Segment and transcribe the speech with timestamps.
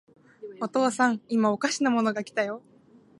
[0.59, 2.63] お父さん、いまおかしなものが来たよ。